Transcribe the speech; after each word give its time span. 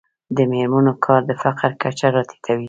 د 0.35 0.37
میرمنو 0.51 0.93
کار 1.05 1.21
د 1.29 1.31
فقر 1.43 1.71
کچه 1.81 2.07
راټیټوي. 2.15 2.59